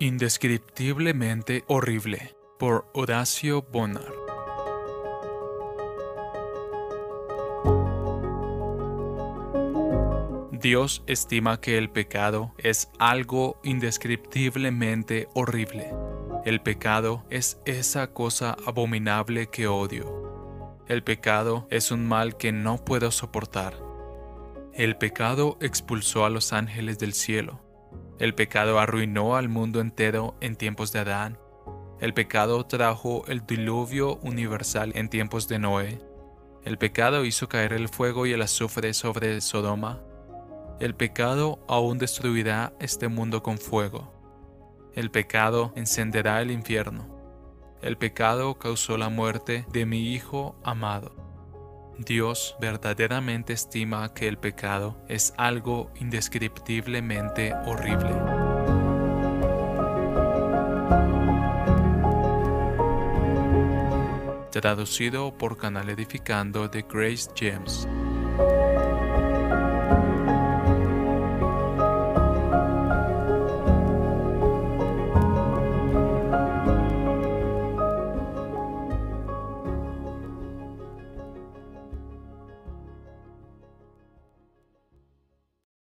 Indescriptiblemente 0.00 1.64
horrible 1.66 2.36
por 2.56 2.88
Horacio 2.94 3.62
Bonar. 3.62 4.06
Dios 10.52 11.02
estima 11.08 11.60
que 11.60 11.78
el 11.78 11.90
pecado 11.90 12.54
es 12.58 12.92
algo 13.00 13.58
indescriptiblemente 13.64 15.26
horrible. 15.34 15.92
El 16.44 16.60
pecado 16.60 17.24
es 17.28 17.60
esa 17.64 18.12
cosa 18.12 18.56
abominable 18.66 19.48
que 19.48 19.66
odio. 19.66 20.78
El 20.86 21.02
pecado 21.02 21.66
es 21.72 21.90
un 21.90 22.06
mal 22.06 22.36
que 22.36 22.52
no 22.52 22.84
puedo 22.84 23.10
soportar. 23.10 23.74
El 24.74 24.96
pecado 24.96 25.58
expulsó 25.60 26.24
a 26.24 26.30
los 26.30 26.52
ángeles 26.52 27.00
del 27.00 27.14
cielo. 27.14 27.67
El 28.18 28.34
pecado 28.34 28.80
arruinó 28.80 29.36
al 29.36 29.48
mundo 29.48 29.80
entero 29.80 30.34
en 30.40 30.56
tiempos 30.56 30.92
de 30.92 30.98
Adán. 30.98 31.38
El 32.00 32.14
pecado 32.14 32.66
trajo 32.66 33.24
el 33.28 33.46
diluvio 33.46 34.16
universal 34.22 34.90
en 34.96 35.08
tiempos 35.08 35.46
de 35.46 35.60
Noé. 35.60 36.00
El 36.64 36.78
pecado 36.78 37.24
hizo 37.24 37.48
caer 37.48 37.72
el 37.72 37.88
fuego 37.88 38.26
y 38.26 38.32
el 38.32 38.42
azufre 38.42 38.92
sobre 38.92 39.40
Sodoma. 39.40 40.02
El 40.80 40.96
pecado 40.96 41.60
aún 41.68 41.98
destruirá 41.98 42.72
este 42.80 43.06
mundo 43.06 43.42
con 43.44 43.56
fuego. 43.58 44.12
El 44.94 45.12
pecado 45.12 45.72
encenderá 45.76 46.42
el 46.42 46.50
infierno. 46.50 47.06
El 47.82 47.98
pecado 47.98 48.58
causó 48.58 48.98
la 48.98 49.10
muerte 49.10 49.64
de 49.72 49.86
mi 49.86 50.12
Hijo 50.12 50.56
amado. 50.64 51.17
Dios 51.98 52.54
verdaderamente 52.60 53.52
estima 53.52 54.14
que 54.14 54.28
el 54.28 54.38
pecado 54.38 54.96
es 55.08 55.34
algo 55.36 55.90
indescriptiblemente 55.96 57.52
horrible. 57.66 58.14
Traducido 64.52 65.36
por 65.36 65.56
Canal 65.58 65.88
Edificando 65.90 66.68
de 66.68 66.82
Grace 66.82 67.28
James. 67.36 67.88